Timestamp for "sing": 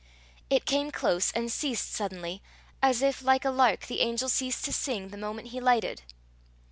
4.73-5.09